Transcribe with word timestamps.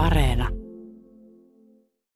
Areena. 0.00 0.48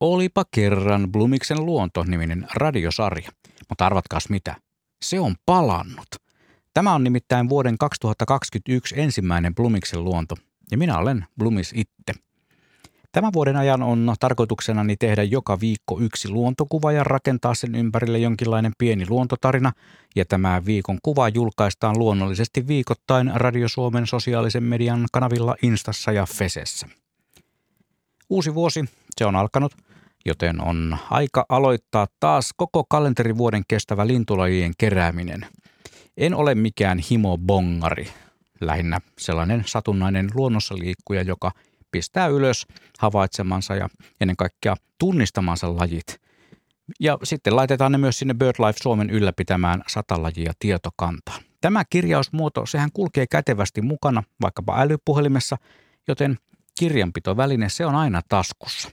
Olipa 0.00 0.44
kerran 0.50 1.12
Blumiksen 1.12 1.66
luonto-niminen 1.66 2.46
radiosarja, 2.54 3.30
mutta 3.68 3.86
arvatkaas 3.86 4.28
mitä? 4.28 4.56
Se 5.02 5.20
on 5.20 5.34
palannut. 5.46 6.08
Tämä 6.74 6.94
on 6.94 7.04
nimittäin 7.04 7.48
vuoden 7.48 7.78
2021 7.78 9.00
ensimmäinen 9.00 9.54
Blumiksen 9.54 10.04
luonto, 10.04 10.34
ja 10.70 10.78
minä 10.78 10.98
olen 10.98 11.24
Blumis 11.38 11.72
itse. 11.74 12.22
Tämän 13.12 13.32
vuoden 13.32 13.56
ajan 13.56 13.82
on 13.82 14.14
tarkoituksenani 14.20 14.96
tehdä 14.96 15.22
joka 15.22 15.60
viikko 15.60 16.00
yksi 16.00 16.28
luontokuva 16.28 16.92
ja 16.92 17.04
rakentaa 17.04 17.54
sen 17.54 17.74
ympärille 17.74 18.18
jonkinlainen 18.18 18.72
pieni 18.78 19.06
luontotarina. 19.08 19.72
Ja 20.16 20.24
tämä 20.24 20.62
viikon 20.64 20.98
kuva 21.02 21.28
julkaistaan 21.28 21.98
luonnollisesti 21.98 22.66
viikoittain 22.66 23.30
Radio 23.34 23.68
Suomen 23.68 24.06
sosiaalisen 24.06 24.62
median 24.62 25.06
kanavilla 25.12 25.56
Instassa 25.62 26.12
ja 26.12 26.26
Fesessä. 26.26 26.86
Uusi 28.30 28.54
vuosi, 28.54 28.84
se 29.18 29.26
on 29.26 29.36
alkanut, 29.36 29.72
joten 30.26 30.60
on 30.60 30.96
aika 31.10 31.46
aloittaa 31.48 32.06
taas 32.20 32.50
koko 32.56 32.84
kalenterivuoden 32.84 33.62
kestävä 33.68 34.06
lintulajien 34.06 34.72
kerääminen. 34.78 35.46
En 36.16 36.34
ole 36.34 36.54
mikään 36.54 36.98
himobongari, 37.10 38.08
lähinnä 38.60 39.00
sellainen 39.18 39.62
satunnainen 39.66 40.30
luonnossa 40.34 40.74
liikkuja, 40.78 41.22
joka– 41.22 41.52
pistää 41.92 42.26
ylös 42.26 42.66
havaitsemansa 42.98 43.74
ja 43.74 43.88
ennen 44.20 44.36
kaikkea 44.36 44.76
tunnistamansa 44.98 45.76
lajit. 45.76 46.20
Ja 47.00 47.18
sitten 47.22 47.56
laitetaan 47.56 47.92
ne 47.92 47.98
myös 47.98 48.18
sinne 48.18 48.34
BirdLife 48.34 48.78
Suomen 48.82 49.10
ylläpitämään 49.10 49.82
satalajia 49.88 50.52
tietokantaan. 50.58 51.42
Tämä 51.60 51.84
kirjausmuoto, 51.90 52.66
sehän 52.66 52.90
kulkee 52.92 53.26
kätevästi 53.26 53.82
mukana 53.82 54.22
vaikkapa 54.42 54.80
älypuhelimessa, 54.80 55.56
joten 56.08 56.38
kirjanpitoväline 56.80 57.68
se 57.68 57.86
on 57.86 57.94
aina 57.94 58.20
taskussa. 58.28 58.90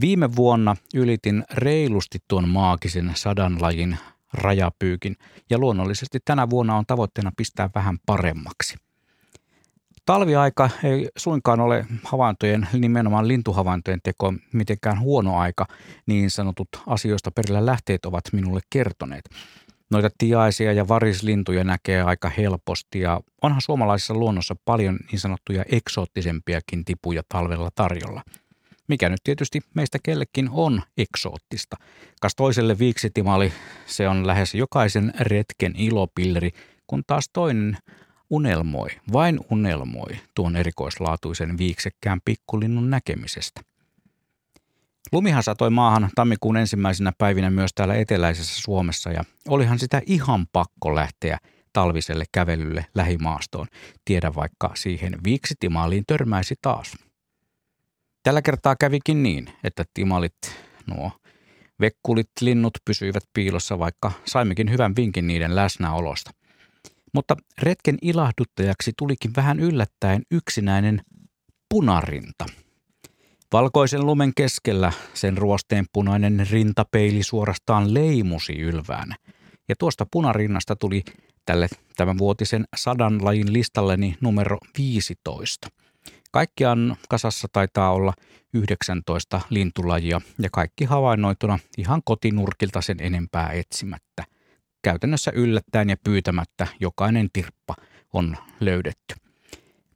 Viime 0.00 0.36
vuonna 0.36 0.76
ylitin 0.94 1.44
reilusti 1.54 2.18
tuon 2.28 2.48
maagisen 2.48 3.12
sadan 3.14 3.62
lajin 3.62 3.98
rajapyykin 4.32 5.16
ja 5.50 5.58
luonnollisesti 5.58 6.18
tänä 6.24 6.50
vuonna 6.50 6.76
on 6.76 6.86
tavoitteena 6.86 7.32
pistää 7.36 7.70
vähän 7.74 7.98
paremmaksi. 8.06 8.76
Talviaika 10.06 10.70
ei 10.82 11.08
suinkaan 11.16 11.60
ole 11.60 11.86
havaintojen, 12.04 12.68
nimenomaan 12.72 13.28
lintuhavaintojen 13.28 14.00
teko 14.02 14.34
mitenkään 14.52 15.00
huono 15.00 15.38
aika, 15.38 15.66
niin 16.06 16.30
sanotut 16.30 16.68
asioista 16.86 17.30
perillä 17.30 17.66
lähteet 17.66 18.04
ovat 18.04 18.24
minulle 18.32 18.60
kertoneet. 18.70 19.24
Noita 19.94 20.10
tiaisia 20.18 20.72
ja 20.72 20.88
varislintuja 20.88 21.64
näkee 21.64 22.02
aika 22.02 22.28
helposti 22.28 23.00
ja 23.00 23.20
onhan 23.42 23.60
suomalaisessa 23.60 24.14
luonnossa 24.14 24.56
paljon 24.64 24.98
niin 25.10 25.20
sanottuja 25.20 25.64
eksoottisempiakin 25.72 26.84
tipuja 26.84 27.22
talvella 27.28 27.70
tarjolla. 27.74 28.22
Mikä 28.88 29.08
nyt 29.08 29.20
tietysti 29.24 29.60
meistä 29.74 29.98
kellekin 30.02 30.48
on 30.52 30.82
eksoottista. 30.98 31.76
Kas 32.20 32.34
toiselle 32.34 32.78
viiksitimali, 32.78 33.52
se 33.86 34.08
on 34.08 34.26
lähes 34.26 34.54
jokaisen 34.54 35.12
retken 35.20 35.74
ilopilleri, 35.76 36.50
kun 36.86 37.02
taas 37.06 37.28
toinen 37.32 37.76
unelmoi, 38.30 38.88
vain 39.12 39.40
unelmoi 39.50 40.10
tuon 40.34 40.56
erikoislaatuisen 40.56 41.58
viiksekkään 41.58 42.20
pikkulinnun 42.24 42.90
näkemisestä. 42.90 43.60
Lumihan 45.12 45.42
satoi 45.42 45.70
maahan 45.70 46.10
tammikuun 46.14 46.56
ensimmäisenä 46.56 47.12
päivinä 47.18 47.50
myös 47.50 47.70
täällä 47.74 47.94
eteläisessä 47.94 48.62
Suomessa 48.62 49.10
ja 49.10 49.24
olihan 49.48 49.78
sitä 49.78 50.02
ihan 50.06 50.46
pakko 50.52 50.94
lähteä 50.94 51.38
talviselle 51.72 52.24
kävelylle 52.32 52.86
lähimaastoon. 52.94 53.66
Tiedä 54.04 54.34
vaikka 54.34 54.70
siihen 54.74 55.14
viiksitimaaliin 55.24 56.04
törmäisi 56.06 56.54
taas. 56.62 56.96
Tällä 58.22 58.42
kertaa 58.42 58.76
kävikin 58.76 59.22
niin, 59.22 59.48
että 59.64 59.84
timalit, 59.94 60.36
nuo 60.86 61.10
vekkulit 61.80 62.30
linnut 62.40 62.78
pysyivät 62.84 63.22
piilossa, 63.32 63.78
vaikka 63.78 64.12
saimmekin 64.24 64.70
hyvän 64.70 64.96
vinkin 64.96 65.26
niiden 65.26 65.56
läsnäolosta– 65.56 66.30
mutta 67.14 67.36
retken 67.62 67.98
ilahduttajaksi 68.02 68.92
tulikin 68.98 69.30
vähän 69.36 69.60
yllättäen 69.60 70.22
yksinäinen 70.30 71.00
punarinta. 71.68 72.46
Valkoisen 73.54 74.06
lumen 74.06 74.32
keskellä 74.36 74.92
sen 75.14 75.38
ruosteen 75.38 75.84
punainen 75.92 76.46
rintapeili 76.50 77.22
suorastaan 77.22 77.94
leimusi 77.94 78.52
ylvään. 78.52 79.14
Ja 79.68 79.74
tuosta 79.78 80.06
punarinnasta 80.10 80.76
tuli 80.76 81.02
tälle 81.46 81.68
tämän 81.96 82.18
vuotisen 82.18 82.64
sadan 82.76 83.24
lajin 83.24 83.52
listalleni 83.52 84.16
numero 84.20 84.58
15. 84.78 85.68
Kaikkiaan 86.30 86.96
kasassa 87.08 87.48
taitaa 87.52 87.92
olla 87.92 88.12
19 88.54 89.40
lintulajia 89.50 90.20
ja 90.38 90.48
kaikki 90.52 90.84
havainnoituna 90.84 91.58
ihan 91.78 92.02
kotinurkilta 92.04 92.80
sen 92.80 92.96
enempää 93.00 93.50
etsimättä 93.52 94.24
käytännössä 94.82 95.32
yllättäen 95.34 95.90
ja 95.90 95.96
pyytämättä 96.04 96.66
jokainen 96.80 97.28
tirppa 97.32 97.74
on 98.12 98.36
löydetty. 98.60 99.14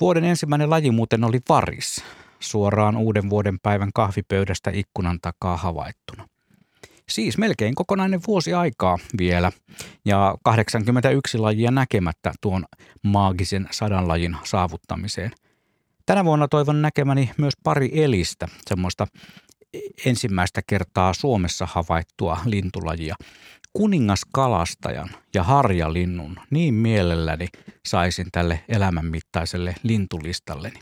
Vuoden 0.00 0.24
ensimmäinen 0.24 0.70
laji 0.70 0.90
muuten 0.90 1.24
oli 1.24 1.40
varis, 1.48 2.04
suoraan 2.50 2.96
uuden 2.96 3.30
vuoden 3.30 3.58
päivän 3.62 3.90
kahvipöydästä 3.94 4.70
ikkunan 4.74 5.18
takaa 5.22 5.56
havaittuna. 5.56 6.28
Siis 7.08 7.38
melkein 7.38 7.74
kokonainen 7.74 8.20
vuosi 8.26 8.54
aikaa 8.54 8.98
vielä 9.18 9.52
ja 10.04 10.34
81 10.44 11.38
lajia 11.38 11.70
näkemättä 11.70 12.32
tuon 12.40 12.64
maagisen 13.02 13.68
sadan 13.70 14.08
lajin 14.08 14.36
saavuttamiseen. 14.44 15.30
Tänä 16.06 16.24
vuonna 16.24 16.48
toivon 16.48 16.82
näkemäni 16.82 17.30
myös 17.38 17.54
pari 17.62 17.90
elistä, 17.92 18.48
semmoista 18.66 19.06
ensimmäistä 20.06 20.60
kertaa 20.66 21.14
Suomessa 21.14 21.68
havaittua 21.70 22.38
lintulajia 22.44 23.14
kuningaskalastajan 23.72 25.10
ja 25.34 25.42
harjalinnun 25.42 26.36
niin 26.50 26.74
mielelläni 26.74 27.48
saisin 27.86 28.26
tälle 28.32 28.64
elämänmittaiselle 28.68 29.74
lintulistalleni. 29.82 30.80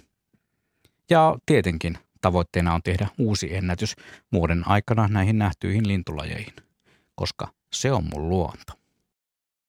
Ja 1.11 1.37
tietenkin 1.47 1.99
tavoitteena 2.21 2.75
on 2.75 2.83
tehdä 2.83 3.09
uusi 3.19 3.55
ennätys 3.55 3.97
vuoden 4.33 4.69
aikana 4.69 5.09
näihin 5.09 5.39
nähtyihin 5.39 5.89
lintulajeihin, 5.89 6.55
koska 7.15 7.49
se 7.73 7.93
on 7.93 8.05
mun 8.15 8.29
luonto. 8.29 8.84